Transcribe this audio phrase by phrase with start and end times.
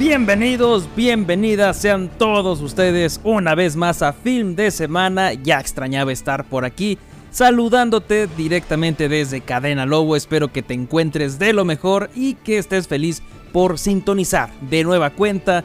[0.00, 5.34] Bienvenidos, bienvenidas sean todos ustedes una vez más a Film de Semana.
[5.34, 6.96] Ya extrañaba estar por aquí
[7.30, 10.16] saludándote directamente desde Cadena Lobo.
[10.16, 15.10] Espero que te encuentres de lo mejor y que estés feliz por sintonizar de nueva
[15.10, 15.64] cuenta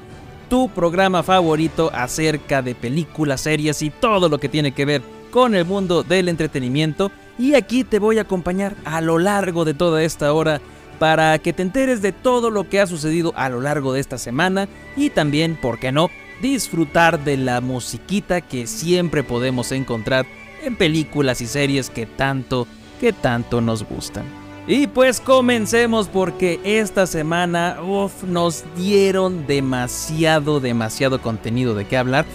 [0.50, 5.56] tu programa favorito acerca de películas, series y todo lo que tiene que ver con
[5.56, 7.10] el mundo del entretenimiento.
[7.40, 10.60] Y aquí te voy a acompañar a lo largo de toda esta hora
[11.00, 14.18] para que te enteres de todo lo que ha sucedido a lo largo de esta
[14.18, 16.10] semana y también, ¿por qué no?,
[16.42, 20.26] disfrutar de la musiquita que siempre podemos encontrar
[20.64, 22.68] en películas y series que tanto,
[23.00, 24.26] que tanto nos gustan.
[24.68, 27.78] Y pues comencemos porque esta semana
[28.28, 32.26] nos dieron demasiado, demasiado contenido de qué hablar.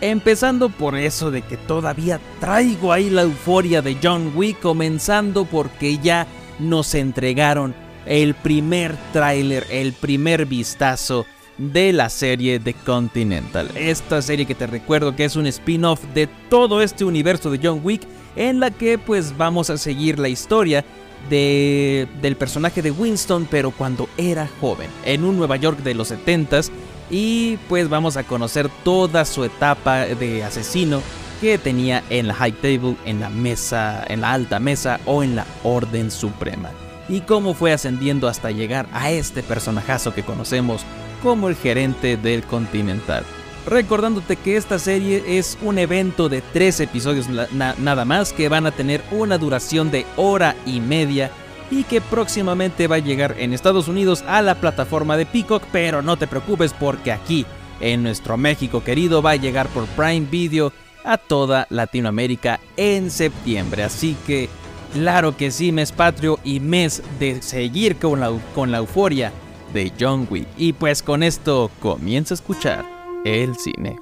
[0.00, 5.98] Empezando por eso de que todavía traigo ahí la euforia de John Wick, comenzando porque
[5.98, 6.26] ya
[6.58, 7.74] nos entregaron
[8.08, 11.26] el primer tráiler, el primer vistazo
[11.58, 13.70] de la serie The Continental.
[13.74, 17.80] Esta serie que te recuerdo que es un spin-off de todo este universo de John
[17.82, 18.02] Wick
[18.34, 20.84] en la que pues vamos a seguir la historia
[21.28, 26.12] de, del personaje de Winston pero cuando era joven, en un Nueva York de los
[26.12, 26.70] 70s
[27.10, 31.02] y pues vamos a conocer toda su etapa de asesino
[31.40, 35.36] que tenía en la High Table, en la mesa, en la alta mesa o en
[35.36, 36.70] la Orden Suprema.
[37.08, 40.82] Y cómo fue ascendiendo hasta llegar a este personajazo que conocemos
[41.22, 43.24] como el gerente del Continental.
[43.66, 48.70] Recordándote que esta serie es un evento de tres episodios nada más que van a
[48.70, 51.30] tener una duración de hora y media
[51.70, 56.00] y que próximamente va a llegar en Estados Unidos a la plataforma de Peacock, pero
[56.00, 57.44] no te preocupes porque aquí,
[57.80, 60.72] en nuestro México querido, va a llegar por Prime Video
[61.04, 63.82] a toda Latinoamérica en septiembre.
[63.82, 64.48] Así que,
[64.92, 69.32] claro que sí, mes patrio y mes de seguir con la, con la euforia
[69.72, 70.46] de John Wick.
[70.56, 72.84] Y pues con esto comienza a escuchar
[73.24, 73.96] el cine.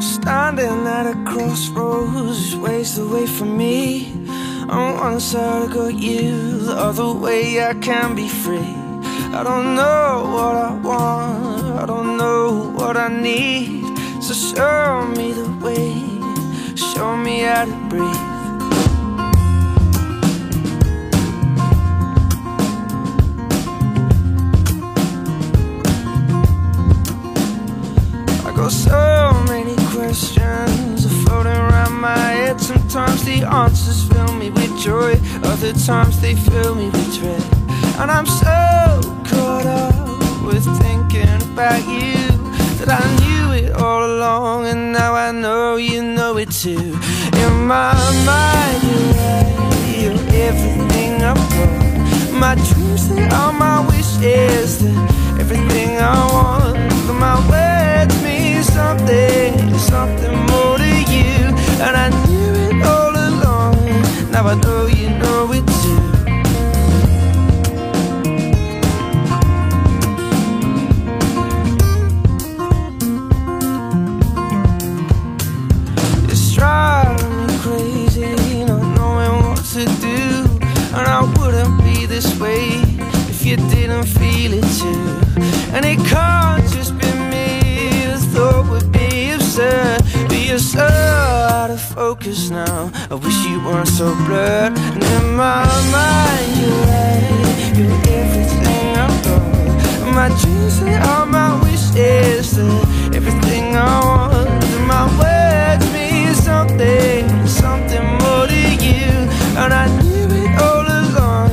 [0.00, 2.98] Standing at a crossroads, ways
[3.42, 4.25] me.
[4.68, 8.74] On one side I got you, the other way I can be free.
[9.32, 13.84] I don't know what I want, I don't know what I need.
[14.20, 15.92] So show me the way,
[16.74, 18.25] show me how to breathe.
[32.96, 37.42] Sometimes the answers fill me with joy, other times they fill me with dread.
[38.00, 38.46] And I'm so
[39.28, 42.16] caught up with thinking about you
[42.78, 46.96] that I knew it all along, and now I know you know it too.
[47.44, 47.92] In my
[48.24, 48.82] mind,
[50.00, 50.16] you're
[50.48, 52.32] everything I want.
[52.32, 54.82] My dreams, they are my wishes,
[55.38, 56.78] everything I want.
[57.06, 59.65] But my words mean something
[65.84, 65.98] you.
[76.28, 80.20] It's driving me crazy, not knowing what to do.
[80.96, 82.68] And I wouldn't be this way
[83.28, 85.06] if you didn't feel it too.
[85.74, 86.65] And it can't
[90.58, 92.90] So out of focus now.
[93.10, 94.72] I wish you weren't so blurred.
[94.72, 100.14] And in my mind, you're right, you're everything I've got.
[100.14, 104.48] My dreams, they are my wishes, they're everything I want.
[104.48, 109.12] And my words mean something, something more to you.
[109.60, 111.52] And I knew it all along.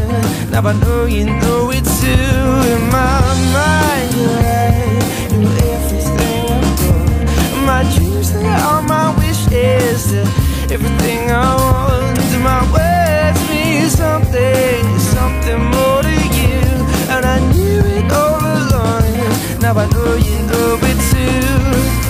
[0.49, 2.71] Now I know you know it too.
[2.71, 3.19] In my
[3.51, 4.43] mind,
[8.35, 10.13] Are my wishes,
[10.71, 12.19] everything I want.
[12.19, 16.62] And my words mean something, something more to you.
[17.13, 19.59] And I knew it all along.
[19.62, 22.02] Now I know you know it too.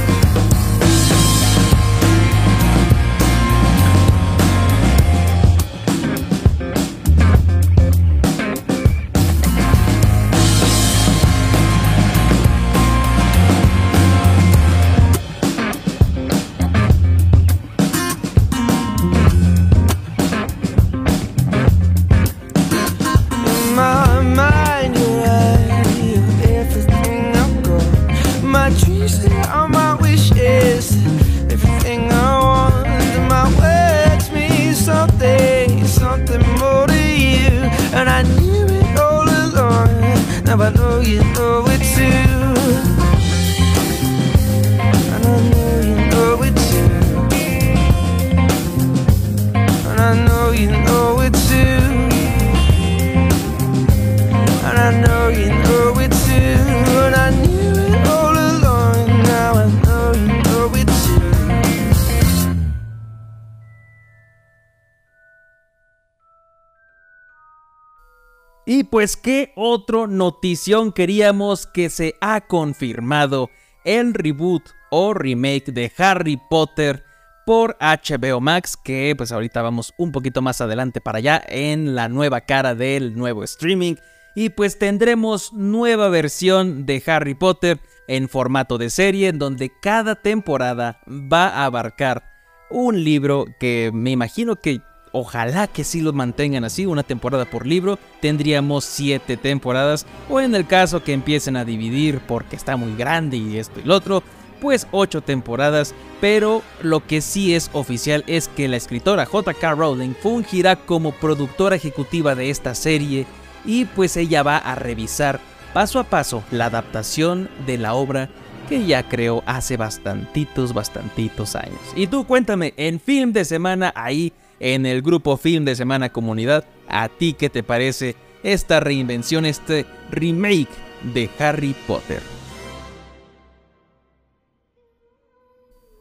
[69.04, 73.50] Pues qué otro notición queríamos que se ha confirmado
[73.84, 77.04] el reboot o remake de Harry Potter
[77.46, 82.08] por HBO Max, que pues ahorita vamos un poquito más adelante para allá en la
[82.08, 83.96] nueva cara del nuevo streaming.
[84.38, 90.16] Y pues tendremos nueva versión de Harry Potter en formato de serie, en donde cada
[90.16, 92.24] temporada va a abarcar
[92.70, 94.80] un libro que me imagino que
[95.14, 100.54] ojalá que sí lo mantengan así, una temporada por libro, tendríamos siete temporadas, o en
[100.56, 104.24] el caso que empiecen a dividir porque está muy grande y esto y lo otro,
[104.60, 110.16] pues ocho temporadas, pero lo que sí es oficial es que la escritora JK Rowling
[110.22, 113.26] fungirá como productora ejecutiva de esta serie
[113.66, 115.40] y pues ella va a revisar
[115.74, 118.30] paso a paso la adaptación de la obra
[118.70, 121.80] que ya creó hace bastantitos, bastantitos años.
[121.96, 126.66] Y tú cuéntame, en Film de Semana, ahí en el grupo Film de Semana Comunidad,
[126.88, 130.70] ¿a ti qué te parece esta reinvención, este remake
[131.14, 132.22] de Harry Potter?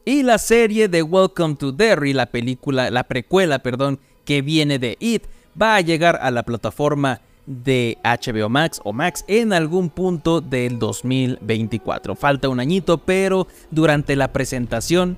[0.04, 4.96] Y la serie de Welcome to Derry, la película, la precuela, perdón, que viene de
[4.98, 5.24] It,
[5.60, 10.78] va a llegar a la plataforma de HBO Max o Max en algún punto del
[10.78, 12.14] 2024.
[12.14, 15.16] Falta un añito, pero durante la presentación,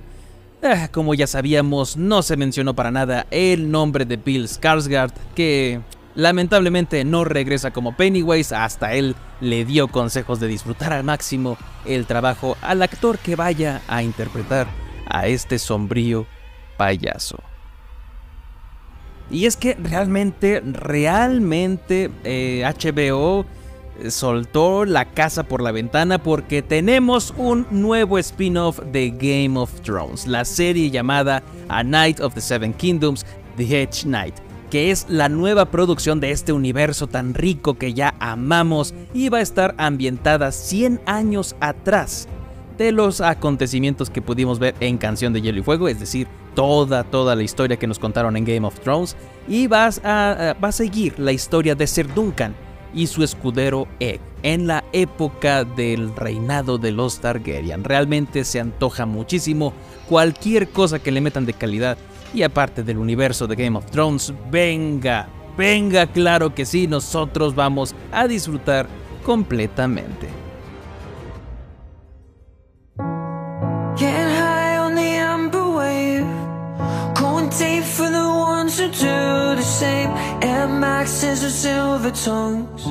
[0.63, 5.81] ah, como ya sabíamos, no se mencionó para nada el nombre de Bill Skarsgård, que
[6.15, 12.05] lamentablemente no regresa como Pennywise, hasta él le dio consejos de disfrutar al máximo el
[12.05, 14.67] trabajo al actor que vaya a interpretar
[15.07, 16.25] a este sombrío
[16.77, 17.39] payaso.
[19.29, 23.45] Y es que realmente, realmente eh, HBO
[24.09, 30.27] soltó la casa por la ventana porque tenemos un nuevo spin-off de Game of Thrones,
[30.27, 33.25] la serie llamada A Night of the Seven Kingdoms,
[33.57, 34.35] The Hedge Knight,
[34.69, 39.37] que es la nueva producción de este universo tan rico que ya amamos y va
[39.39, 42.27] a estar ambientada 100 años atrás.
[42.77, 47.05] De los acontecimientos que pudimos ver en Canción de Hielo y Fuego, es decir, toda,
[47.05, 49.15] toda la historia que nos contaron en Game of Thrones,
[49.47, 52.53] y vas a, a- va a seguir la historia de Ser Duncan
[52.95, 57.83] y su escudero Egg en la época del reinado de los Targaryen.
[57.83, 59.73] Realmente se antoja muchísimo
[60.07, 61.97] cualquier cosa que le metan de calidad,
[62.33, 67.95] y aparte del universo de Game of Thrones, venga, venga, claro que sí, nosotros vamos
[68.11, 68.87] a disfrutar
[69.23, 70.45] completamente.
[81.05, 82.83] Maxes or silver tongues.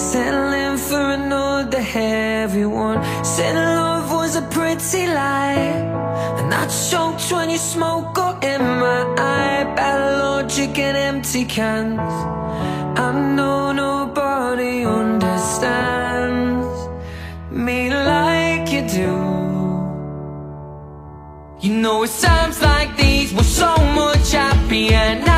[0.00, 3.04] Settling for another heavy one.
[3.22, 5.74] Said love was a pretty lie.
[6.38, 9.64] And I choked when your smoke got in my eye.
[9.76, 12.00] Bad logic and empty cans.
[12.98, 16.66] I know nobody understands
[17.50, 19.12] me like you do.
[21.60, 25.16] You know it's times like these we're so much happier.
[25.16, 25.31] Nights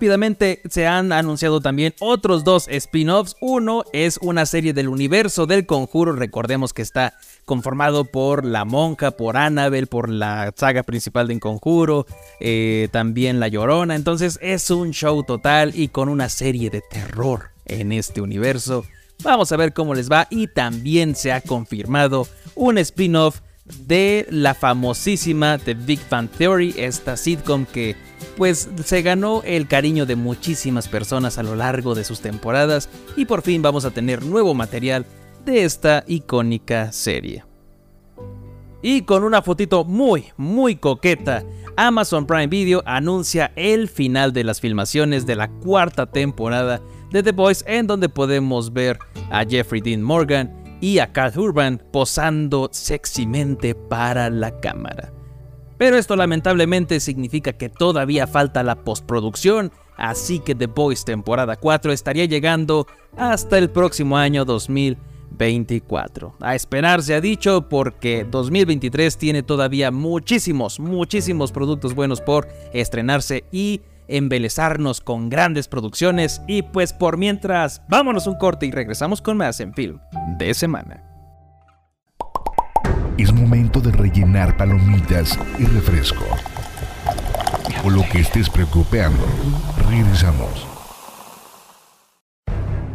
[0.00, 3.36] rápidamente se han anunciado también otros dos spin-offs.
[3.42, 6.12] Uno es una serie del universo del conjuro.
[6.12, 7.12] Recordemos que está
[7.44, 12.06] conformado por la monja, por Annabelle, por la saga principal de Conjuro,
[12.40, 13.94] eh, también la Llorona.
[13.94, 18.86] Entonces es un show total y con una serie de terror en este universo.
[19.22, 20.28] Vamos a ver cómo les va.
[20.30, 23.40] Y también se ha confirmado un spin-off
[23.86, 27.96] de la famosísima The Big Fan Theory, esta sitcom que
[28.36, 33.24] pues se ganó el cariño de muchísimas personas a lo largo de sus temporadas y
[33.24, 35.06] por fin vamos a tener nuevo material
[35.44, 37.44] de esta icónica serie.
[38.82, 41.44] Y con una fotito muy, muy coqueta,
[41.76, 47.32] Amazon Prime Video anuncia el final de las filmaciones de la cuarta temporada de The
[47.32, 48.98] Boys en donde podemos ver
[49.30, 55.12] a Jeffrey Dean Morgan y a Carl Urban posando sexymente para la cámara.
[55.80, 61.92] Pero esto lamentablemente significa que todavía falta la postproducción, así que The Boys temporada 4
[61.92, 66.36] estaría llegando hasta el próximo año 2024.
[66.40, 73.44] A esperar se ha dicho porque 2023 tiene todavía muchísimos, muchísimos productos buenos por estrenarse
[73.50, 79.36] y embelezarnos con grandes producciones y pues por mientras vámonos un corte y regresamos con
[79.36, 79.98] más en film
[80.38, 81.02] de semana.
[83.16, 86.24] Es momento de rellenar palomitas y refresco.
[87.84, 89.26] O lo que estés preocupando.
[89.90, 90.66] Regresamos.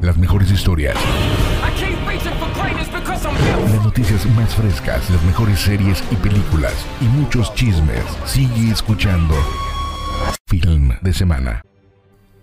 [0.02, 0.96] Las mejores historias,
[3.72, 8.04] las noticias más frescas, las mejores series y películas y muchos chismes.
[8.26, 9.36] Sigue escuchando
[10.48, 11.64] Film de Semana.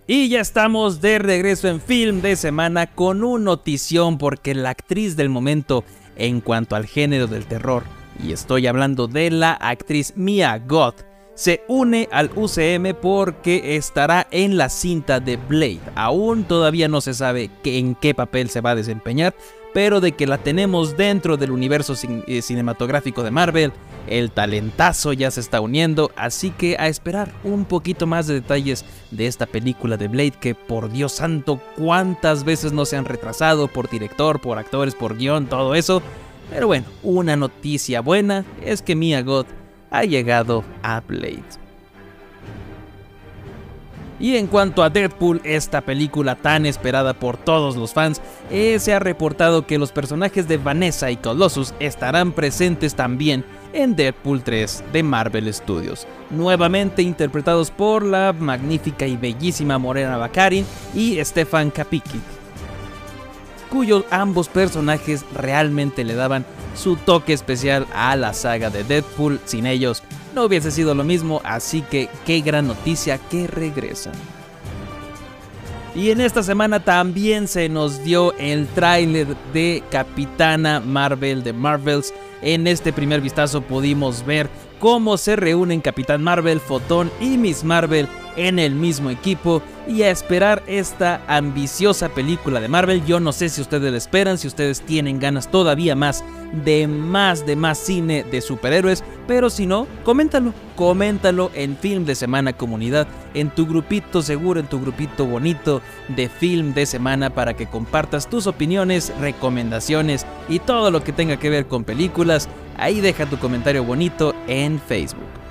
[0.09, 5.17] Y ya estamos de regreso en film de semana con un notición porque la actriz
[5.17, 5.85] del momento
[6.17, 7.85] en cuanto al género del terror,
[8.23, 11.05] y estoy hablando de la actriz Mia Goth,
[11.35, 15.81] se une al UCM porque estará en la cinta de Blade.
[15.95, 19.35] Aún todavía no se sabe en qué papel se va a desempeñar,
[19.73, 21.95] pero de que la tenemos dentro del universo
[22.27, 23.73] eh, cinematográfico de Marvel,
[24.07, 28.85] el talentazo ya se está uniendo, así que a esperar un poquito más de detalles
[29.11, 33.69] de esta película de Blade que por Dios santo cuántas veces no se han retrasado
[33.69, 36.03] por director, por actores, por guion, todo eso.
[36.51, 39.49] Pero bueno, una noticia buena es que Mia Goth
[39.91, 41.63] ha llegado a Blade.
[44.23, 48.21] Y en cuanto a Deadpool, esta película tan esperada por todos los fans,
[48.53, 53.97] eh, se ha reportado que los personajes de Vanessa y Colossus estarán presentes también en
[53.97, 61.23] Deadpool 3 de Marvel Studios, nuevamente interpretados por la magnífica y bellísima Morena Baccarin y
[61.25, 62.21] Stefan Kapicki,
[63.71, 69.41] cuyos ambos personajes realmente le daban su toque especial a la saga de Deadpool.
[69.45, 70.03] Sin ellos
[70.35, 74.15] no hubiese sido lo mismo, así que qué gran noticia que regresan.
[75.95, 82.15] Y en esta semana también se nos dio el tráiler de Capitana Marvel de Marvels.
[82.43, 88.09] En este primer vistazo pudimos ver cómo se reúnen Capitán Marvel, Fotón y Miss Marvel
[88.37, 93.05] en el mismo equipo y a esperar esta ambiciosa película de Marvel.
[93.05, 96.25] Yo no sé si ustedes la esperan, si ustedes tienen ganas todavía más
[96.65, 102.15] de más de más cine de superhéroes, pero si no, coméntalo, coméntalo en Film de
[102.15, 107.55] Semana Comunidad, en tu grupito seguro, en tu grupito bonito de Film de Semana para
[107.55, 112.49] que compartas tus opiniones, recomendaciones y todo lo que tenga que ver con películas.
[112.77, 115.43] Ahí deja tu comentario bonito en Facebook.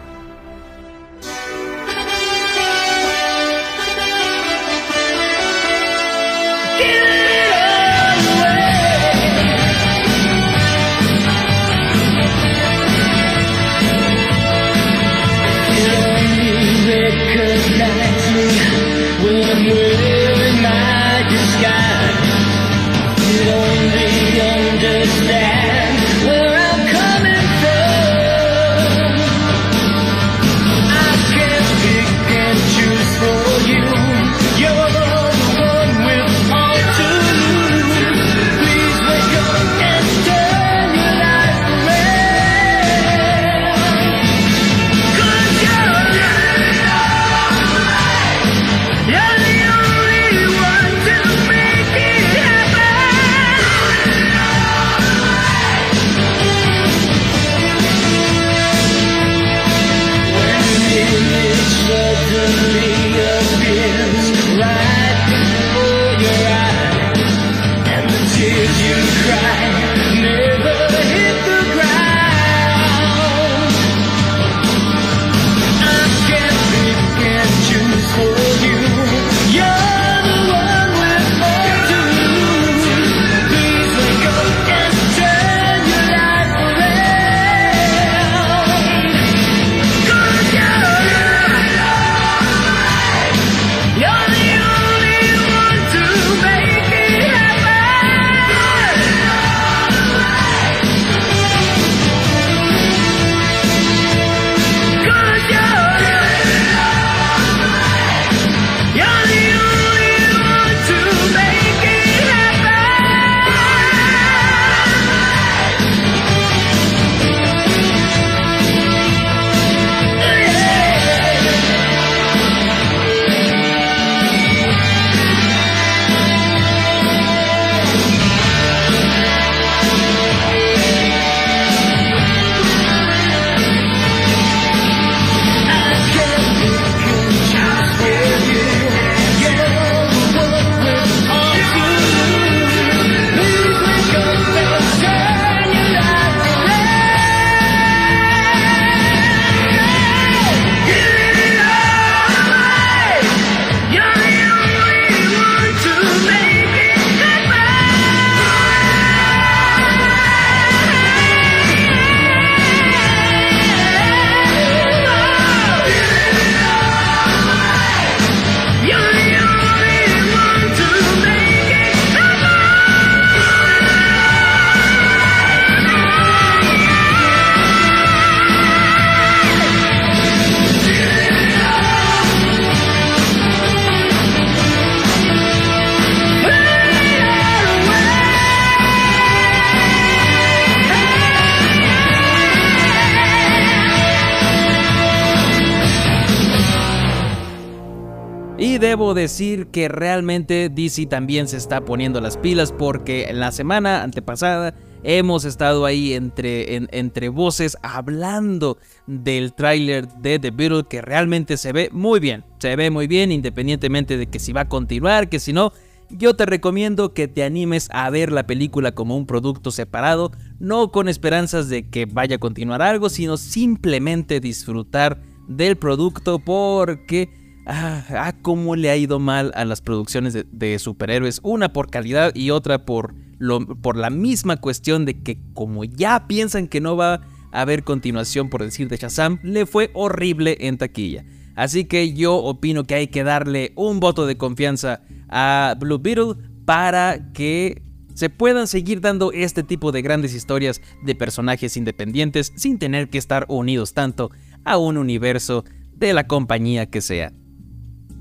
[199.87, 205.85] Realmente DC también se está poniendo las pilas porque en la semana antepasada hemos estado
[205.85, 212.19] ahí entre, entre voces hablando del tráiler de The Beatles que realmente se ve muy
[212.19, 212.43] bien.
[212.59, 215.73] Se ve muy bien independientemente de que si va a continuar, que si no.
[216.13, 220.91] Yo te recomiendo que te animes a ver la película como un producto separado, no
[220.91, 227.29] con esperanzas de que vaya a continuar algo, sino simplemente disfrutar del producto porque
[227.65, 231.39] Ah, ah, cómo le ha ido mal a las producciones de, superhéroes.
[231.43, 236.81] Una por calidad y otra por, la misma cuestión de que como ya piensan que
[236.81, 237.21] no va
[237.51, 241.23] a haber continuación por decir de Shazam, le fue horrible en taquilla.
[241.55, 246.35] Así que yo opino que hay que darle un voto de confianza a Blue Beetle
[246.65, 247.83] para que
[248.15, 253.17] se puedan seguir dando este tipo de grandes historias de personajes independientes sin tener que
[253.17, 254.31] estar unidos tanto
[254.63, 255.63] a un universo
[255.95, 257.33] de la compañía que sea.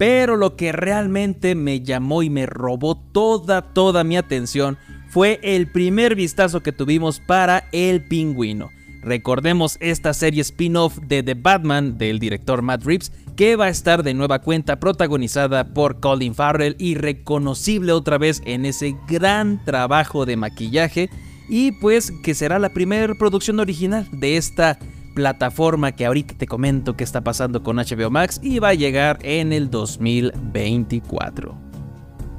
[0.00, 4.78] Pero lo que realmente me llamó y me robó toda, toda mi atención
[5.10, 8.70] fue el primer vistazo que tuvimos para El Pingüino.
[9.02, 14.02] Recordemos esta serie spin-off de The Batman del director Matt Reeves, que va a estar
[14.02, 20.24] de nueva cuenta protagonizada por Colin Farrell y reconocible otra vez en ese gran trabajo
[20.24, 21.10] de maquillaje,
[21.46, 24.78] y pues que será la primera producción original de esta
[25.20, 29.18] plataforma que ahorita te comento que está pasando con HBO Max y va a llegar
[29.20, 31.54] en el 2024.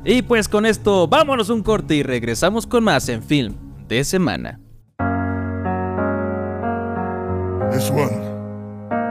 [0.03, 3.53] Y pues con esto vámonos un corte y regresamos con más en film
[3.87, 4.59] de semana.
[7.71, 8.17] This one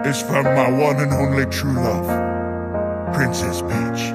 [0.04, 2.08] is from my one and only true love,
[3.14, 4.12] Princess Peach.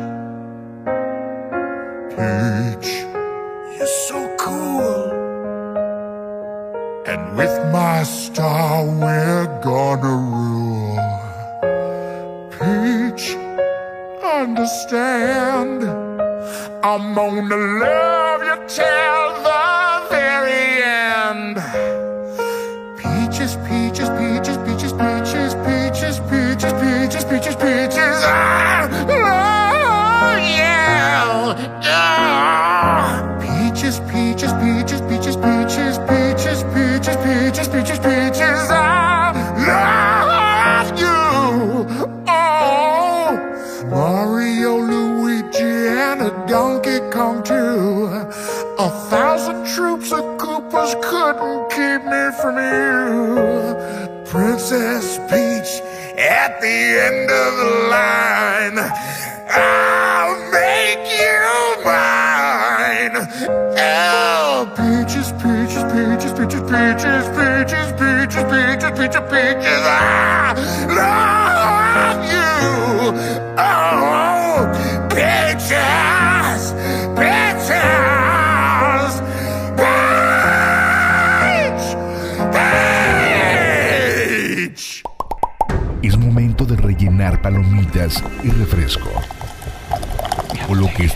[2.11, 3.05] Peach,
[3.77, 5.14] you're so cool.
[7.07, 10.24] And with my star, we're gonna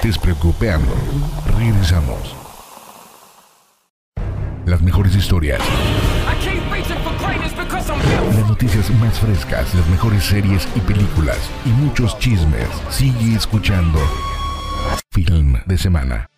[0.09, 0.91] estés preocupando.
[1.57, 2.35] Regresamos.
[4.65, 5.59] Las mejores historias,
[8.35, 12.67] las noticias más frescas, las mejores series y películas y muchos chismes.
[12.89, 13.99] Sigue escuchando
[15.11, 16.29] Film de Semana.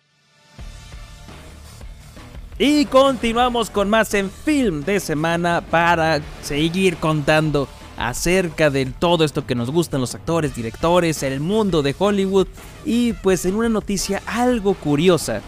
[2.58, 9.46] Y continuamos con más en film de semana para seguir contando acerca de todo esto
[9.46, 12.48] que nos gustan los actores, directores, el mundo de Hollywood.
[12.84, 15.40] Y pues en una noticia algo curiosa,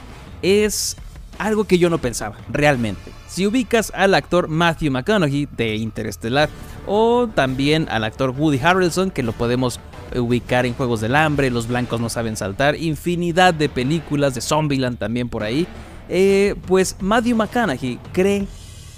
[0.43, 0.97] es
[1.39, 3.11] algo que yo no pensaba, realmente.
[3.29, 6.49] Si ubicas al actor Matthew McConaughey de Interestelar
[6.87, 9.81] o también al actor Woody Harrelson, que lo podemos
[10.15, 14.99] ubicar en Juegos del Hambre, Los Blancos no saben saltar, infinidad de películas de Zombieland
[14.99, 15.67] también por ahí,
[16.09, 18.47] eh, pues Matthew McConaughey cree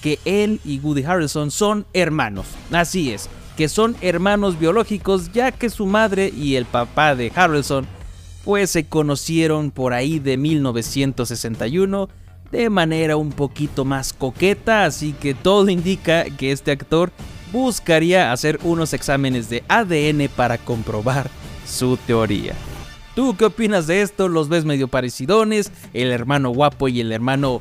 [0.07, 2.47] que él y Woody Harrelson son hermanos.
[2.71, 7.88] Así es, que son hermanos biológicos ya que su madre y el papá de Harrelson
[8.45, 12.09] pues se conocieron por ahí de 1961
[12.53, 17.11] de manera un poquito más coqueta, así que todo indica que este actor
[17.51, 21.29] buscaría hacer unos exámenes de ADN para comprobar
[21.66, 22.55] su teoría.
[23.16, 24.29] ¿Tú qué opinas de esto?
[24.29, 25.73] ¿Los ves medio parecidones?
[25.95, 27.61] El hermano guapo y el hermano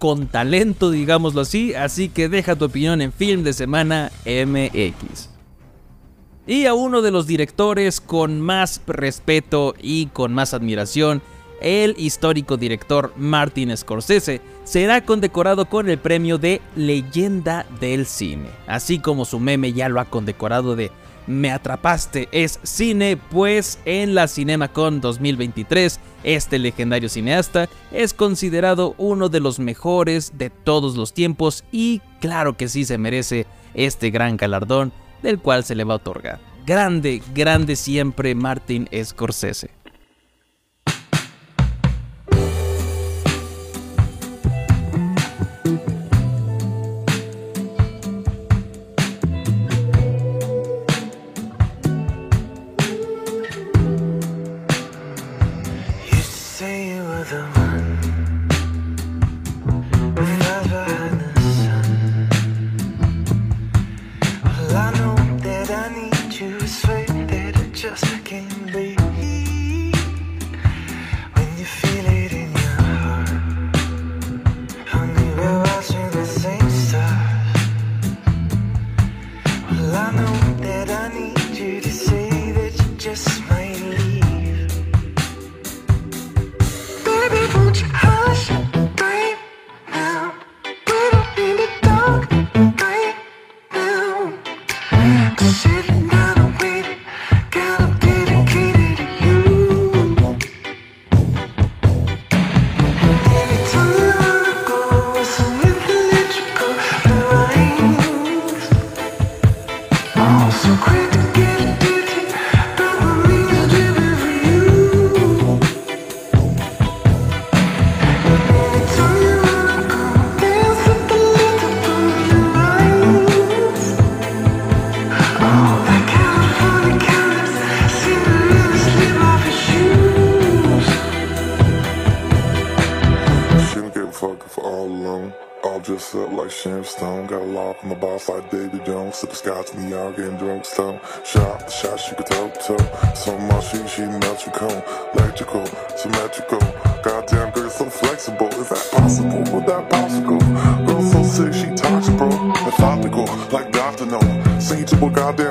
[0.00, 1.74] con talento, digámoslo así.
[1.74, 5.28] Así que deja tu opinión en Film de Semana MX.
[6.46, 11.22] Y a uno de los directores con más respeto y con más admiración,
[11.60, 18.48] el histórico director Martin Scorsese, será condecorado con el premio de Leyenda del Cine.
[18.66, 20.90] Así como su meme ya lo ha condecorado de
[21.30, 29.28] me Atrapaste es cine, pues en la CinemaCon 2023 este legendario cineasta es considerado uno
[29.28, 34.36] de los mejores de todos los tiempos y claro que sí se merece este gran
[34.36, 36.40] galardón del cual se le va a otorgar.
[36.66, 39.79] Grande, grande siempre Martin Scorsese.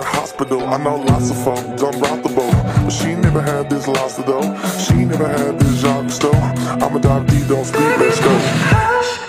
[0.03, 0.67] Hospital.
[0.67, 4.23] I know lots of folk don't rock the boat, but she never had this lobster
[4.23, 4.55] though.
[4.77, 6.31] She never had this job though.
[6.31, 9.28] I'm a dive D, don't speak, let's go.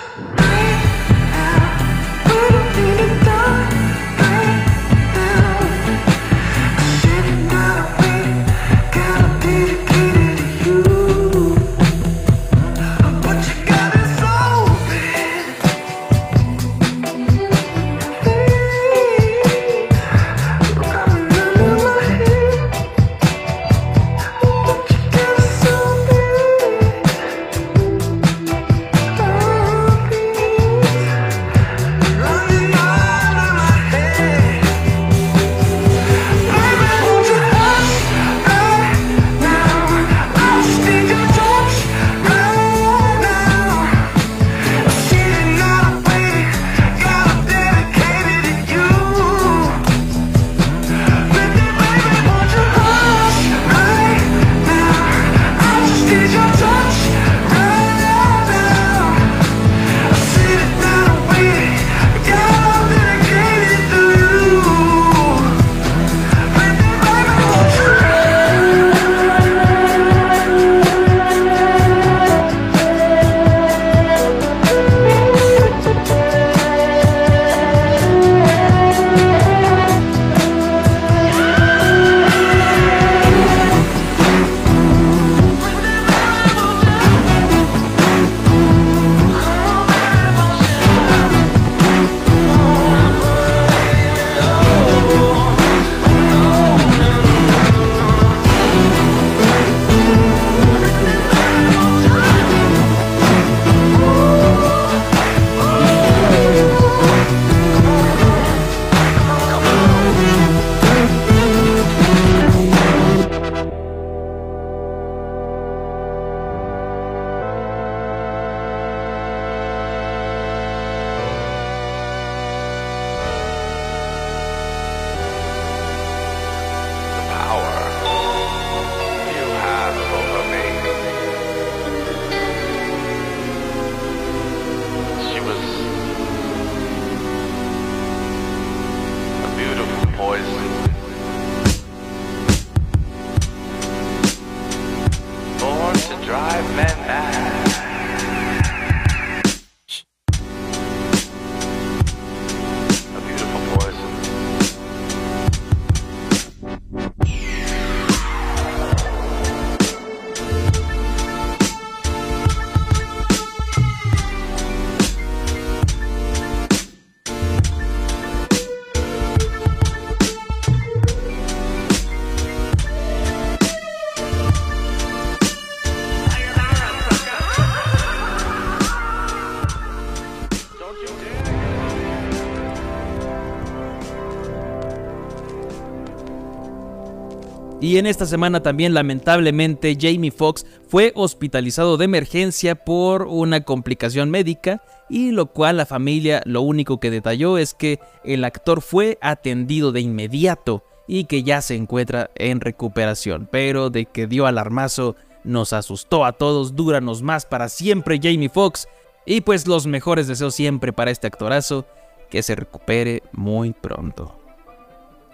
[187.81, 194.29] Y en esta semana también lamentablemente Jamie Foxx fue hospitalizado de emergencia por una complicación
[194.29, 199.17] médica y lo cual la familia lo único que detalló es que el actor fue
[199.19, 205.15] atendido de inmediato y que ya se encuentra en recuperación, pero de que dio alarmazo
[205.43, 208.87] nos asustó a todos, dúranos más para siempre Jamie Foxx
[209.25, 211.87] y pues los mejores deseos siempre para este actorazo,
[212.29, 214.40] que se recupere muy pronto.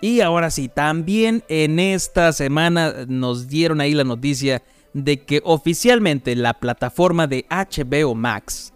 [0.01, 4.61] Y ahora sí, también en esta semana nos dieron ahí la noticia
[4.93, 8.73] de que oficialmente la plataforma de HBO Max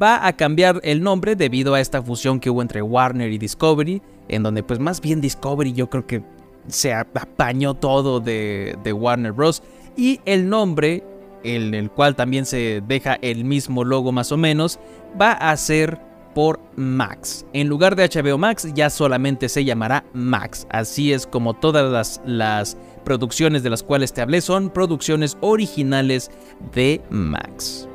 [0.00, 4.00] va a cambiar el nombre debido a esta fusión que hubo entre Warner y Discovery,
[4.28, 6.22] en donde pues más bien Discovery yo creo que
[6.68, 9.62] se apañó todo de, Warner Bros.
[9.96, 11.02] Y el nombre,
[11.42, 14.78] en el cual también se deja el mismo logo más o menos,
[15.20, 15.98] va a ser
[16.38, 17.44] por Max.
[17.52, 20.68] En lugar de HBO Max ya solamente se llamará Max.
[20.70, 26.30] Así es como todas las, las producciones de las cuales te hablé son producciones originales
[26.72, 27.88] de Max.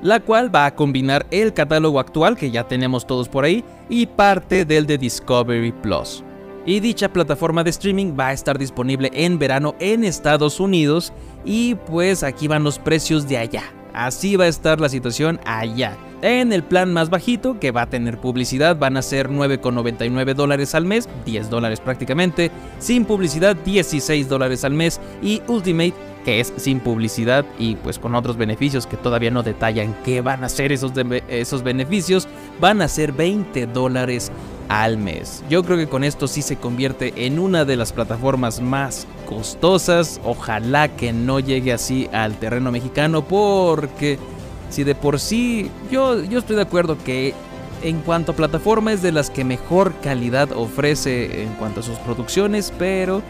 [0.00, 4.06] La cual va a combinar el catálogo actual que ya tenemos todos por ahí y
[4.06, 6.22] parte del de Discovery Plus.
[6.66, 11.12] Y dicha plataforma de streaming va a estar disponible en verano en Estados Unidos
[11.44, 13.64] y pues aquí van los precios de allá.
[13.92, 15.96] Así va a estar la situación allá.
[16.22, 20.74] En el plan más bajito, que va a tener publicidad, van a ser 9,99 dólares
[20.74, 22.50] al mes, 10 dólares prácticamente.
[22.78, 25.00] Sin publicidad, 16 dólares al mes.
[25.22, 29.96] Y Ultimate, que es sin publicidad y pues con otros beneficios que todavía no detallan
[30.04, 30.92] qué van a ser esos,
[31.28, 32.28] esos beneficios,
[32.60, 34.30] van a ser 20 dólares
[34.68, 35.42] al mes.
[35.48, 40.20] Yo creo que con esto sí se convierte en una de las plataformas más costosas.
[40.22, 44.18] Ojalá que no llegue así al terreno mexicano porque
[44.70, 47.34] si de por sí, yo, yo estoy de acuerdo que
[47.82, 51.98] en cuanto a plataforma es de las que mejor calidad ofrece en cuanto a sus
[51.98, 53.22] producciones, pero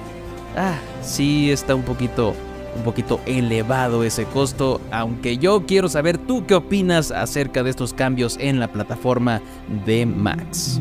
[0.56, 2.34] ah, sí está un poquito
[2.76, 7.92] un poquito elevado ese costo, aunque yo quiero saber tú qué opinas acerca de estos
[7.92, 9.40] cambios en la plataforma
[9.84, 10.80] de Max.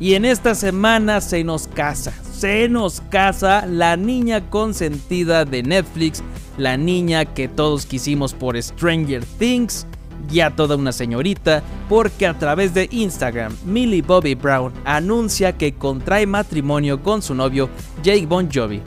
[0.00, 6.22] Y en esta semana se nos casa, se nos casa la niña consentida de Netflix,
[6.56, 9.88] la niña que todos quisimos por Stranger Things,
[10.30, 16.26] ya toda una señorita, porque a través de Instagram, Millie Bobby Brown anuncia que contrae
[16.26, 17.68] matrimonio con su novio
[18.04, 18.80] Jake Bon Jovi,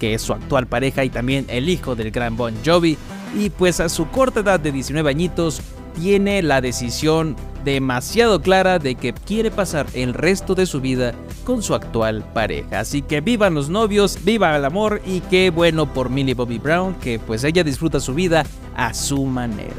[0.00, 2.96] que es su actual pareja y también el hijo del gran Bon Jovi,
[3.38, 5.60] y pues a su corta edad de 19 añitos
[6.00, 11.62] tiene la decisión demasiado clara de que quiere pasar el resto de su vida con
[11.62, 12.80] su actual pareja.
[12.80, 16.94] Así que vivan los novios, viva el amor y qué bueno por Millie Bobby Brown
[16.94, 18.44] que pues ella disfruta su vida
[18.76, 19.74] a su manera.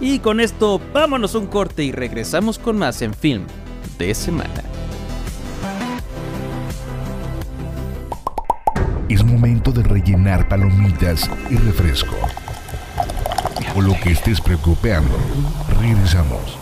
[0.00, 3.44] Y con esto vámonos un corte y regresamos con más en film
[3.98, 4.62] de semana.
[9.08, 12.16] Es momento de rellenar palomitas y refresco.
[13.76, 15.16] O lo que estés preocupando.
[15.80, 16.61] Regresamos.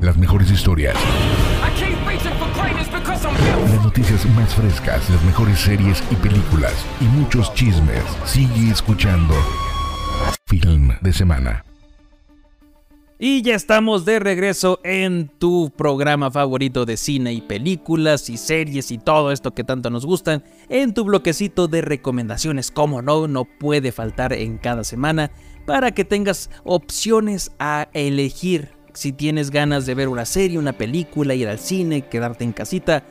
[0.00, 0.94] Las mejores historias,
[3.70, 8.04] las noticias más frescas, las mejores series y películas y muchos chismes.
[8.26, 9.34] Sigue escuchando
[10.46, 11.64] Film de Semana.
[13.18, 18.90] Y ya estamos de regreso en tu programa favorito de cine y películas y series
[18.90, 23.46] y todo esto que tanto nos gustan, en tu bloquecito de recomendaciones, como no, no
[23.46, 25.30] puede faltar en cada semana,
[25.64, 31.34] para que tengas opciones a elegir si tienes ganas de ver una serie, una película,
[31.34, 33.04] ir al cine, quedarte en casita.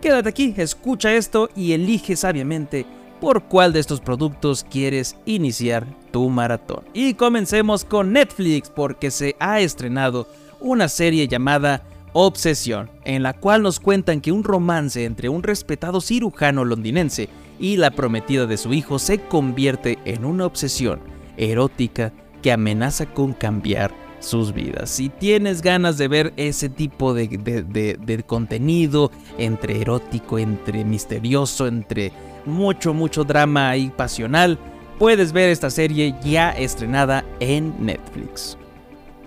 [0.00, 2.86] Quédate aquí, escucha esto y elige sabiamente
[3.20, 6.84] por cuál de estos productos quieres iniciar tu maratón.
[6.92, 10.28] Y comencemos con Netflix porque se ha estrenado
[10.60, 11.82] una serie llamada
[12.14, 17.28] Obsesión, en la cual nos cuentan que un romance entre un respetado cirujano londinense
[17.58, 21.00] y la prometida de su hijo se convierte en una obsesión
[21.36, 22.12] erótica
[22.42, 24.88] que amenaza con cambiar sus vidas.
[24.90, 32.12] Si tienes ganas de ver ese tipo de, de- contenido entre erótico, entre misterioso, entre
[32.46, 34.58] mucho, mucho drama y pasional,
[34.98, 38.56] puedes ver esta serie ya estrenada en Netflix.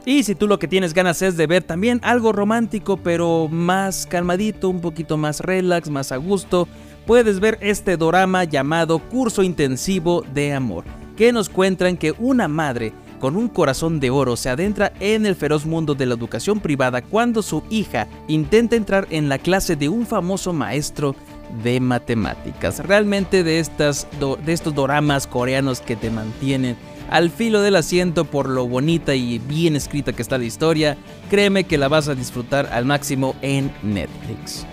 [0.05, 4.05] Y si tú lo que tienes ganas es de ver también algo romántico, pero más
[4.05, 6.67] calmadito, un poquito más relax, más a gusto,
[7.07, 10.85] puedes ver este dorama llamado Curso Intensivo de Amor,
[11.17, 12.93] que nos cuentan que una madre
[13.25, 17.01] con un corazón de oro se adentra en el feroz mundo de la educación privada
[17.01, 21.15] cuando su hija intenta entrar en la clase de un famoso maestro
[21.63, 22.85] de matemáticas.
[22.85, 24.07] Realmente de, estas,
[24.45, 26.77] de estos doramas coreanos que te mantienen
[27.09, 30.95] al filo del asiento por lo bonita y bien escrita que está la historia,
[31.27, 34.67] créeme que la vas a disfrutar al máximo en Netflix.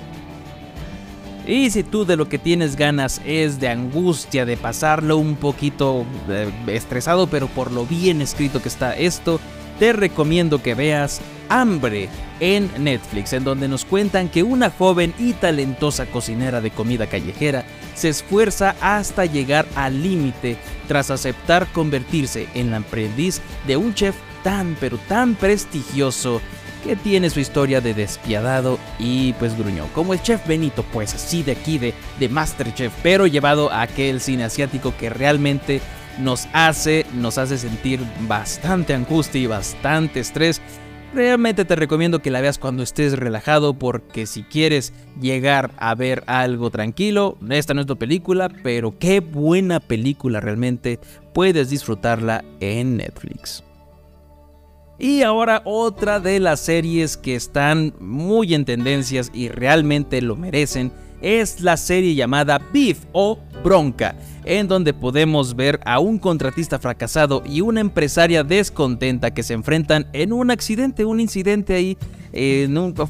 [1.47, 6.07] Y si tú de lo que tienes ganas es de angustia, de pasarlo un poquito
[6.29, 9.41] eh, estresado, pero por lo bien escrito que está esto,
[9.79, 12.09] te recomiendo que veas Hambre
[12.41, 17.65] en Netflix, en donde nos cuentan que una joven y talentosa cocinera de comida callejera
[17.95, 20.57] se esfuerza hasta llegar al límite
[20.89, 26.41] tras aceptar convertirse en la aprendiz de un chef tan pero tan prestigioso
[26.83, 31.43] que tiene su historia de despiadado y pues gruñón, como el chef Benito, pues así
[31.43, 35.81] de aquí de, de Masterchef, pero llevado a aquel cine asiático que realmente
[36.19, 40.61] nos hace, nos hace sentir bastante angustia y bastante estrés.
[41.15, 46.25] Realmente te recomiendo que la veas cuando estés relajado porque si quieres llegar a ver
[46.27, 50.99] algo tranquilo, esta no es tu película, pero qué buena película realmente,
[51.35, 53.63] puedes disfrutarla en Netflix.
[55.03, 60.93] Y ahora otra de las series que están muy en tendencias y realmente lo merecen
[61.21, 67.43] es la serie llamada Beef o Bronca, en donde podemos ver a un contratista fracasado
[67.45, 71.99] y una empresaria descontenta que se enfrentan en un accidente, un incidente ahí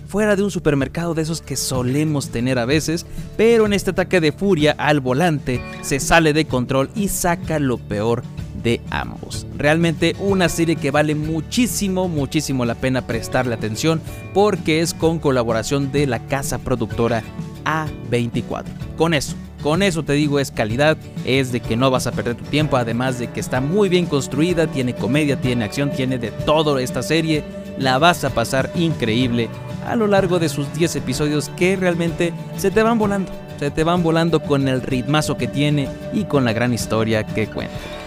[0.08, 3.04] fuera de un supermercado de esos que solemos tener a veces,
[3.36, 7.76] pero en este ataque de furia al volante se sale de control y saca lo
[7.76, 8.22] peor
[8.62, 9.46] de ambos.
[9.56, 14.00] Realmente una serie que vale muchísimo, muchísimo la pena prestarle atención
[14.34, 17.22] porque es con colaboración de la casa productora
[17.64, 18.64] A24.
[18.96, 22.34] Con eso, con eso te digo es calidad, es de que no vas a perder
[22.34, 26.30] tu tiempo, además de que está muy bien construida, tiene comedia, tiene acción, tiene de
[26.30, 27.44] todo esta serie,
[27.78, 29.48] la vas a pasar increíble
[29.86, 33.84] a lo largo de sus 10 episodios que realmente se te van volando, se te
[33.84, 38.01] van volando con el ritmazo que tiene y con la gran historia que cuenta.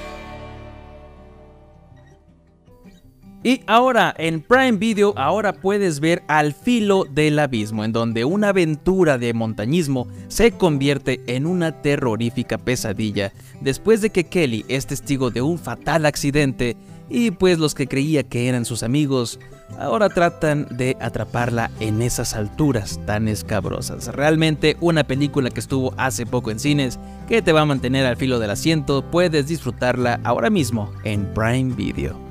[3.45, 8.49] Y ahora en Prime Video ahora puedes ver Al filo del abismo, en donde una
[8.49, 15.29] aventura de montañismo se convierte en una terrorífica pesadilla después de que Kelly es testigo
[15.29, 16.75] de un fatal accidente
[17.07, 19.39] y pues los que creía que eran sus amigos
[19.77, 24.07] ahora tratan de atraparla en esas alturas tan escabrosas.
[24.07, 28.17] Realmente una película que estuvo hace poco en cines, que te va a mantener al
[28.17, 32.24] filo del asiento, puedes disfrutarla ahora mismo en Prime Video.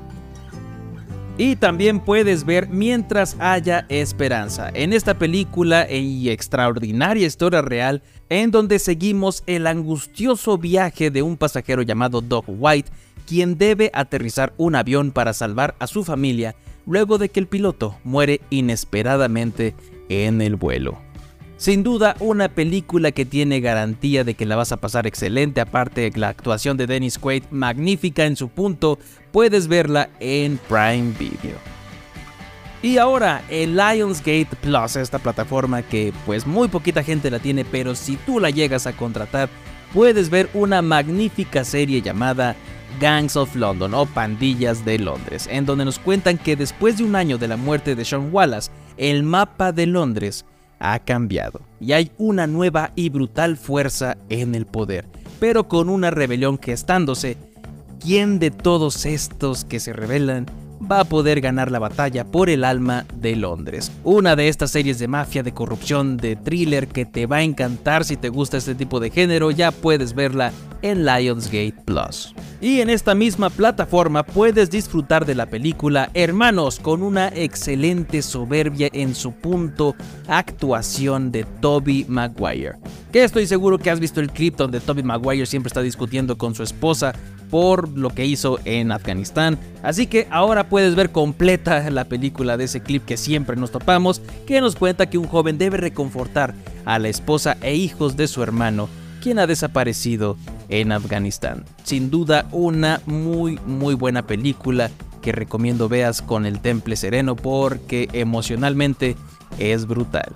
[1.37, 8.51] Y también puedes ver Mientras haya esperanza, en esta película y extraordinaria historia real, en
[8.51, 12.89] donde seguimos el angustioso viaje de un pasajero llamado Doc White,
[13.27, 16.55] quien debe aterrizar un avión para salvar a su familia
[16.85, 19.75] luego de que el piloto muere inesperadamente
[20.07, 21.04] en el vuelo.
[21.65, 26.11] Sin duda, una película que tiene garantía de que la vas a pasar excelente, aparte
[26.13, 28.99] la actuación de Dennis Quaid magnífica en su punto,
[29.31, 31.55] puedes verla en Prime Video.
[32.83, 37.95] Y ahora, el Lionsgate Plus, esta plataforma que pues muy poquita gente la tiene, pero
[37.95, 39.49] si tú la llegas a contratar,
[39.91, 42.55] puedes ver una magnífica serie llamada
[43.01, 47.15] Gangs of London o Pandillas de Londres, en donde nos cuentan que después de un
[47.15, 50.45] año de la muerte de Sean Wallace, el mapa de Londres
[50.79, 51.61] ha cambiado.
[51.79, 55.05] Y hay una nueva y brutal fuerza en el poder,
[55.39, 57.37] pero con una rebelión que estándose,
[57.99, 60.45] ¿quién de todos estos que se rebelan
[60.79, 63.91] va a poder ganar la batalla por el alma de Londres.
[64.03, 68.05] Una de estas series de mafia, de corrupción, de thriller que te va a encantar
[68.05, 70.51] si te gusta este tipo de género, ya puedes verla
[70.81, 72.33] en Lionsgate Plus.
[72.61, 78.89] Y en esta misma plataforma puedes disfrutar de la película Hermanos con una excelente soberbia
[78.93, 79.95] en su punto
[80.27, 82.75] actuación de Toby Maguire.
[83.11, 86.55] Que estoy seguro que has visto el clip donde Toby Maguire siempre está discutiendo con
[86.55, 87.13] su esposa
[87.49, 89.57] por lo que hizo en Afganistán.
[89.83, 94.21] Así que ahora puedes ver completa la película de ese clip que siempre nos topamos,
[94.45, 96.53] que nos cuenta que un joven debe reconfortar
[96.85, 98.89] a la esposa e hijos de su hermano,
[99.21, 100.37] quien ha desaparecido
[100.69, 101.65] en Afganistán.
[101.83, 104.91] Sin duda una muy muy buena película
[105.21, 109.15] que recomiendo veas con el temple sereno porque emocionalmente
[109.57, 110.31] es brutal.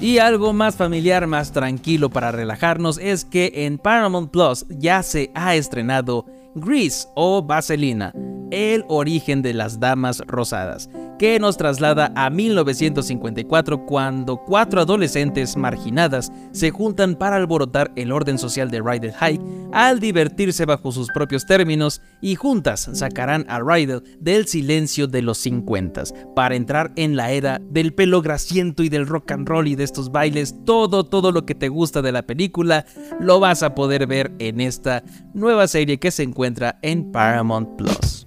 [0.00, 5.30] Y algo más familiar, más tranquilo para relajarnos es que en Paramount Plus ya se
[5.34, 6.24] ha estrenado
[6.54, 8.14] Grease o Vaselina,
[8.50, 16.32] el origen de las damas rosadas, que nos traslada a 1954 cuando cuatro adolescentes marginadas
[16.52, 19.40] se juntan para alborotar el orden social de Rydell High
[19.72, 25.38] al divertirse bajo sus propios términos y juntas sacarán a Rydell del silencio de los
[25.38, 29.74] 50 para entrar en la era del pelo grasiento y del rock and roll y
[29.74, 32.86] de estos bailes, todo todo lo que te gusta de la película
[33.20, 35.02] lo vas a poder ver en esta
[35.34, 38.26] nueva serie que se encuentra en Paramount Plus.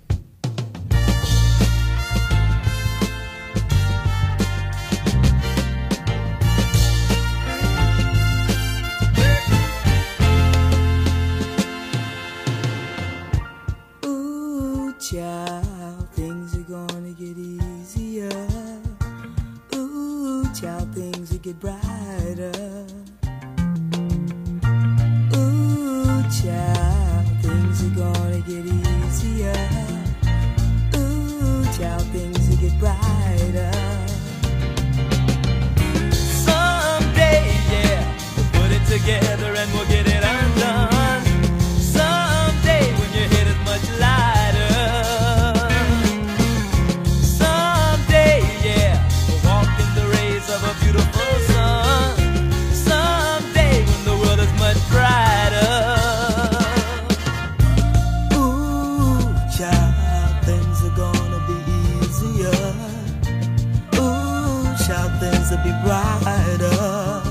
[65.64, 67.22] Be brighter.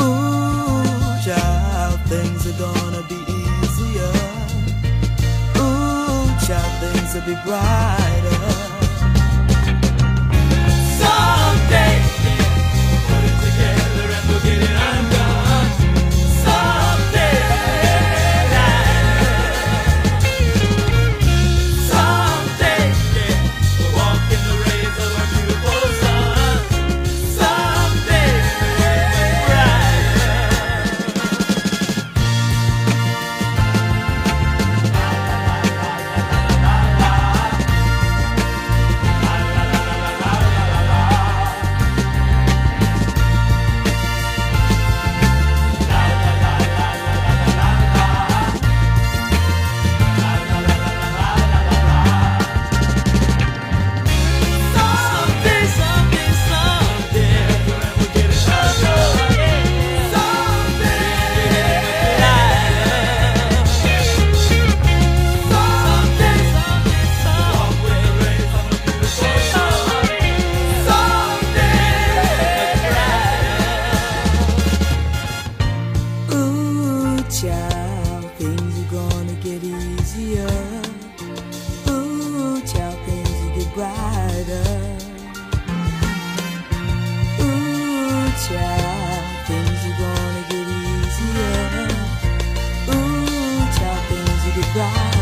[0.00, 0.82] Ooh,
[1.24, 4.12] child, things are gonna be easier.
[5.58, 8.09] Ooh, child, things will be brighter.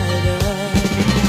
[0.09, 1.28] 我的。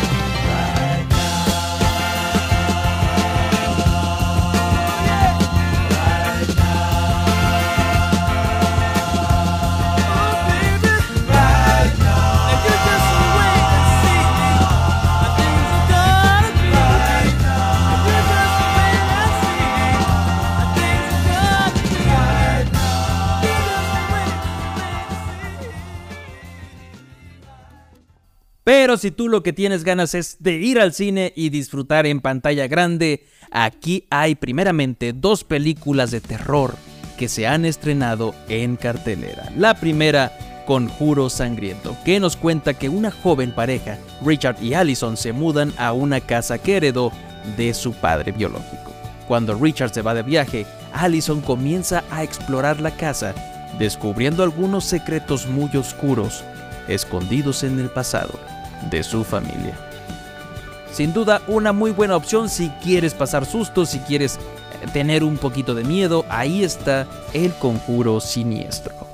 [28.70, 32.22] Pero si tú lo que tienes ganas es de ir al cine y disfrutar en
[32.22, 36.76] pantalla grande, aquí hay primeramente dos películas de terror
[37.18, 39.52] que se han estrenado en cartelera.
[39.58, 40.32] La primera,
[40.68, 45.92] Conjuro Sangriento, que nos cuenta que una joven pareja, Richard y Allison, se mudan a
[45.92, 47.12] una casa que heredó
[47.58, 48.94] de su padre biológico.
[49.28, 53.34] Cuando Richard se va de viaje, Allison comienza a explorar la casa,
[53.80, 56.44] descubriendo algunos secretos muy oscuros
[56.88, 58.38] escondidos en el pasado
[58.90, 59.78] de su familia.
[60.92, 65.38] Sin duda, una muy buena opción si quieres pasar sustos, si quieres eh, tener un
[65.38, 69.10] poquito de miedo, ahí está el conjuro siniestro.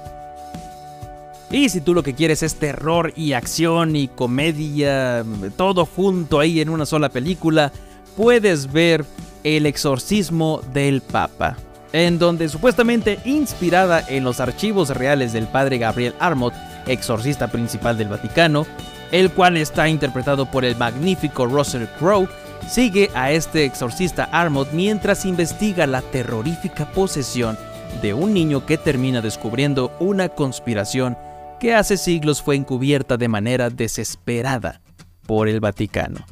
[1.51, 5.24] Y si tú lo que quieres es terror y acción y comedia,
[5.55, 7.72] todo junto ahí en una sola película,
[8.18, 9.05] puedes ver
[9.43, 11.55] El exorcismo del Papa,
[11.93, 16.53] en donde supuestamente inspirada en los archivos reales del padre Gabriel Armot,
[16.88, 18.66] exorcista principal del Vaticano,
[19.12, 22.28] el cual está interpretado por el magnífico Russell Crowe,
[22.68, 27.58] sigue a este exorcista Armot mientras investiga la terrorífica posesión
[28.01, 31.18] de un niño que termina descubriendo una conspiración
[31.60, 34.82] que hace siglos fue encubierta de manera desesperada
[35.26, 36.26] por el Vaticano.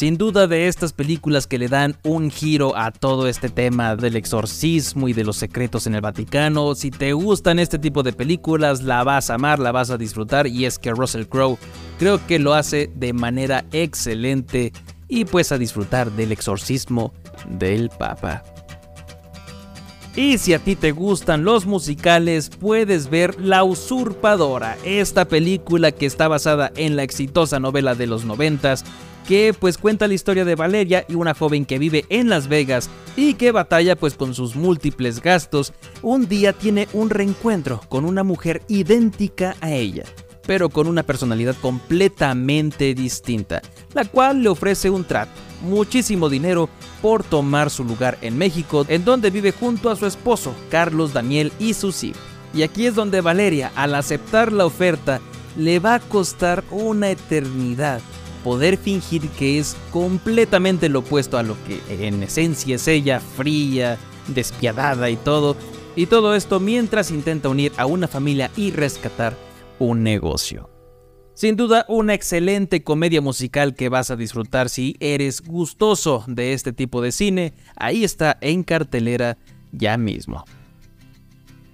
[0.00, 4.16] Sin duda de estas películas que le dan un giro a todo este tema del
[4.16, 8.82] exorcismo y de los secretos en el Vaticano, si te gustan este tipo de películas,
[8.82, 11.58] la vas a amar, la vas a disfrutar y es que Russell Crowe
[11.98, 14.72] creo que lo hace de manera excelente
[15.06, 17.12] y pues a disfrutar del exorcismo
[17.46, 18.42] del Papa.
[20.16, 26.06] Y si a ti te gustan los musicales, puedes ver La Usurpadora, esta película que
[26.06, 28.82] está basada en la exitosa novela de los noventas
[29.30, 32.90] que pues cuenta la historia de Valeria y una joven que vive en Las Vegas
[33.14, 35.72] y que batalla pues con sus múltiples gastos,
[36.02, 40.02] un día tiene un reencuentro con una mujer idéntica a ella,
[40.48, 43.62] pero con una personalidad completamente distinta,
[43.94, 45.30] la cual le ofrece un trato,
[45.62, 46.68] muchísimo dinero
[47.00, 51.52] por tomar su lugar en México, en donde vive junto a su esposo, Carlos Daniel
[51.60, 52.20] y sus hijos.
[52.52, 55.20] Y aquí es donde Valeria, al aceptar la oferta,
[55.56, 58.00] le va a costar una eternidad
[58.44, 63.98] poder fingir que es completamente lo opuesto a lo que en esencia es ella, fría,
[64.28, 65.56] despiadada y todo.
[65.96, 69.36] Y todo esto mientras intenta unir a una familia y rescatar
[69.78, 70.70] un negocio.
[71.34, 76.72] Sin duda, una excelente comedia musical que vas a disfrutar si eres gustoso de este
[76.72, 77.54] tipo de cine.
[77.76, 79.38] Ahí está en cartelera
[79.72, 80.44] ya mismo.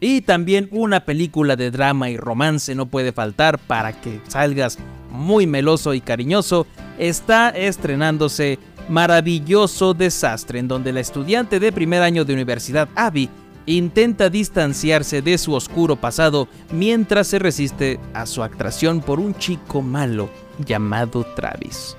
[0.00, 4.78] Y también una película de drama y romance no puede faltar para que salgas
[5.10, 6.66] muy meloso y cariñoso,
[6.98, 13.28] está estrenándose Maravilloso Desastre, en donde la estudiante de primer año de universidad, Abby,
[13.66, 19.82] intenta distanciarse de su oscuro pasado mientras se resiste a su atracción por un chico
[19.82, 20.30] malo
[20.64, 21.96] llamado Travis.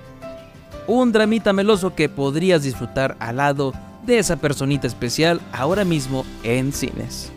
[0.87, 3.73] Un dramita meloso que podrías disfrutar al lado
[4.05, 7.33] de esa personita especial ahora mismo en cines.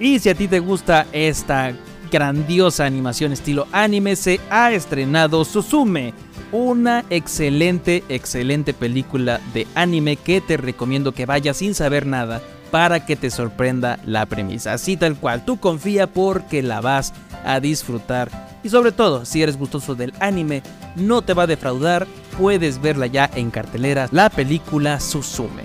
[0.00, 1.72] Y si a ti te gusta esta
[2.10, 6.14] grandiosa animación estilo anime se ha estrenado Suzume,
[6.52, 12.40] una excelente, excelente película de anime que te recomiendo que vayas sin saber nada
[12.70, 14.72] para que te sorprenda la premisa.
[14.72, 17.12] Así tal cual, tú confía porque la vas
[17.44, 18.30] a disfrutar.
[18.62, 20.62] Y sobre todo, si eres gustoso del anime,
[20.96, 22.06] no te va a defraudar,
[22.38, 25.64] puedes verla ya en cartelera, la película Suzume.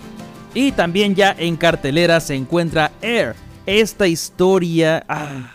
[0.54, 5.06] Y también ya en cartelera se encuentra Air, esta historia...
[5.08, 5.52] Ah,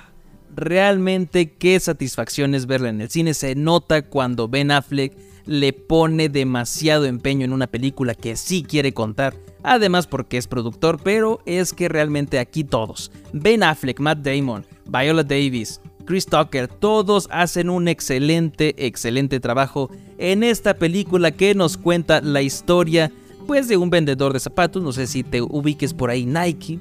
[0.55, 3.35] realmente qué satisfacción es verla en el cine.
[3.35, 8.93] Se nota cuando Ben Affleck le pone demasiado empeño en una película que sí quiere
[8.93, 9.35] contar.
[9.63, 15.23] Además porque es productor, pero es que realmente aquí todos, Ben Affleck, Matt Damon, Viola
[15.23, 22.21] Davis, Chris Tucker, todos hacen un excelente, excelente trabajo en esta película que nos cuenta
[22.21, 23.13] la historia
[23.47, 26.79] pues de un vendedor de zapatos, no sé si te ubiques por ahí Nike,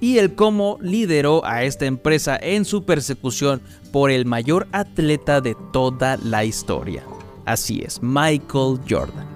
[0.00, 5.56] y el cómo lideró a esta empresa en su persecución por el mayor atleta de
[5.72, 7.04] toda la historia.
[7.44, 9.26] Así es, Michael Jordan.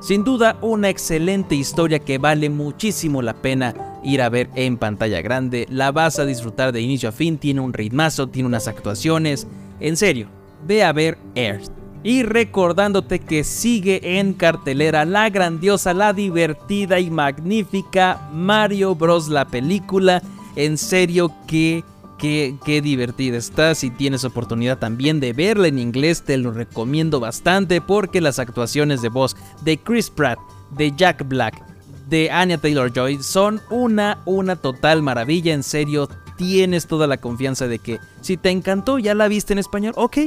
[0.00, 5.20] Sin duda una excelente historia que vale muchísimo la pena ir a ver en pantalla
[5.20, 9.46] grande, la vas a disfrutar de inicio a fin, tiene un ritmazo, tiene unas actuaciones,
[9.78, 10.28] en serio,
[10.66, 11.79] ve a ver Earth.
[12.02, 19.28] Y recordándote que sigue en cartelera la grandiosa, la divertida y magnífica Mario Bros.
[19.28, 20.22] la película.
[20.56, 21.84] En serio, que
[22.18, 23.74] Qué, qué, divertida está.
[23.74, 29.00] Si tienes oportunidad también de verla en inglés, te lo recomiendo bastante porque las actuaciones
[29.00, 30.38] de voz de Chris Pratt,
[30.70, 31.64] de Jack Black,
[32.10, 35.54] de Anya Taylor Joy son una, una total maravilla.
[35.54, 39.58] En serio, tienes toda la confianza de que si te encantó, ya la viste en
[39.58, 40.18] español, ok,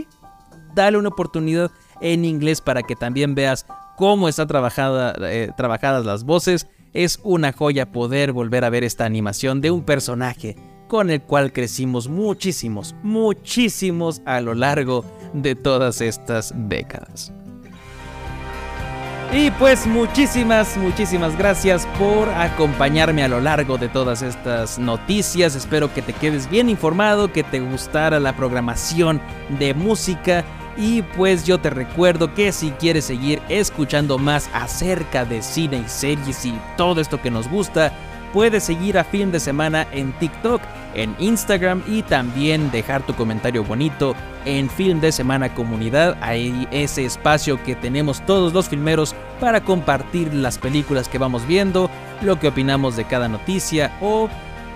[0.75, 1.71] dale una oportunidad
[2.01, 3.65] en inglés para que también veas
[3.97, 6.67] cómo están trabajada, eh, trabajadas las voces.
[6.93, 10.55] Es una joya poder volver a ver esta animación de un personaje
[10.87, 15.03] con el cual crecimos muchísimos, muchísimos a lo largo
[15.33, 17.33] de todas estas décadas.
[19.35, 25.55] Y pues muchísimas, muchísimas gracias por acompañarme a lo largo de todas estas noticias.
[25.55, 29.19] Espero que te quedes bien informado, que te gustara la programación
[29.57, 30.45] de música.
[30.75, 35.89] Y pues yo te recuerdo que si quieres seguir escuchando más acerca de cine y
[35.89, 37.91] series y todo esto que nos gusta,
[38.33, 40.61] puedes seguir a Film de Semana en TikTok,
[40.95, 44.15] en Instagram y también dejar tu comentario bonito
[44.45, 46.17] en Film de Semana Comunidad.
[46.21, 51.89] Hay ese espacio que tenemos todos los filmeros para compartir las películas que vamos viendo,
[52.23, 54.27] lo que opinamos de cada noticia o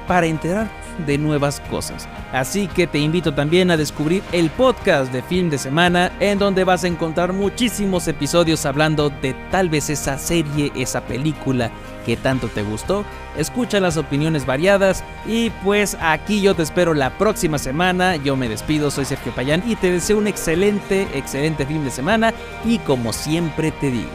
[0.08, 0.70] para enterar
[1.06, 2.08] de nuevas cosas.
[2.32, 6.64] Así que te invito también a descubrir el podcast de Film de Semana, en donde
[6.64, 11.72] vas a encontrar muchísimos episodios hablando de tal vez esa serie, esa película
[12.06, 13.06] que tanto te gustó.
[13.38, 18.16] Escucha las opiniones variadas y pues aquí yo te espero la próxima semana.
[18.16, 22.34] Yo me despido, soy Sergio Payán y te deseo un excelente, excelente fin de semana
[22.66, 24.10] y como siempre te digo,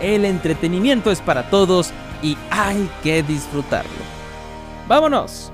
[0.00, 4.17] el entretenimiento es para todos y hay que disfrutarlo.
[4.88, 5.52] ¡Vámonos!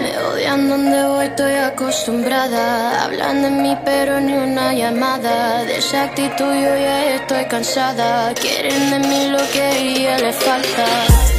[0.00, 3.02] Me odian donde voy, estoy acostumbrada.
[3.02, 5.64] Hablan de mí, pero ni una llamada.
[5.64, 8.32] De esa actitud yo ya estoy cansada.
[8.34, 10.86] Quieren de mí lo que a ella le falta.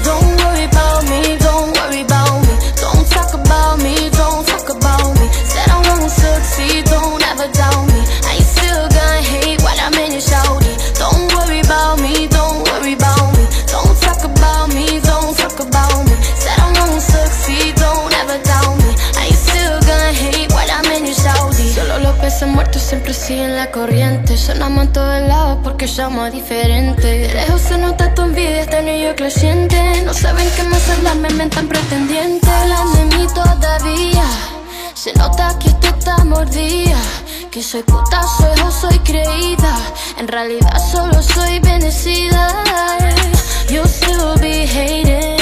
[0.03, 1.48] Don't worry about me,
[22.89, 24.35] siempre siguen la corriente.
[24.35, 27.03] Sonamos en todos lados porque somos diferentes.
[27.03, 29.77] De lejos se nota tu envidia, este niño creciente.
[30.03, 32.49] No saben qué más hablar, me mentan pretendientes.
[32.49, 34.23] Hablan de mí todavía.
[34.95, 36.99] Se nota que esto está mordida.
[37.51, 39.75] Que soy puta, soy o soy creída.
[40.17, 42.47] En realidad solo soy bendecida.
[43.69, 45.38] You still be hating.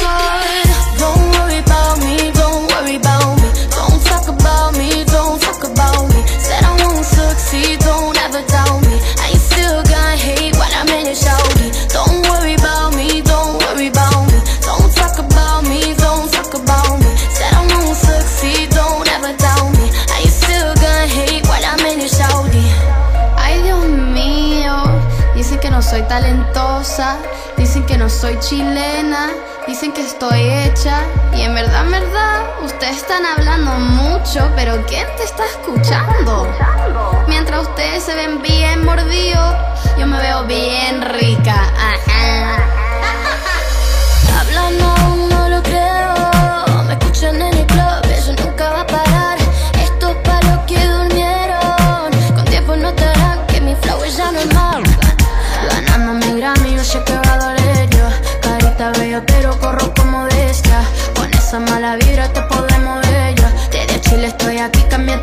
[0.00, 0.47] side
[26.08, 27.16] talentosa.
[27.56, 29.28] Dicen que no soy chilena.
[29.66, 31.02] Dicen que estoy hecha.
[31.34, 34.50] Y en verdad, en verdad, ustedes están hablando mucho.
[34.56, 36.48] Pero ¿quién te está escuchando?
[37.28, 39.54] Mientras ustedes se ven bien mordidos,
[39.98, 41.54] yo me veo bien rica.
[41.76, 42.57] Ajá.
[61.48, 63.44] Esa mala vibra te podemos ver yo.
[63.72, 65.16] Desde Chile estoy aquí, cambié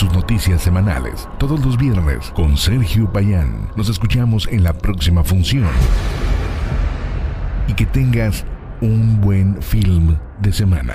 [0.00, 1.28] sus noticias semanales.
[1.38, 3.70] Todos los viernes con Sergio Payán.
[3.76, 5.68] Nos escuchamos en la próxima función.
[7.68, 8.46] Y que tengas
[8.80, 10.94] un buen film de semana.